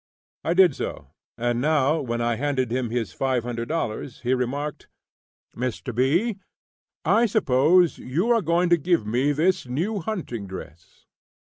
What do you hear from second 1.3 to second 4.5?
and now when I handed him his $500 he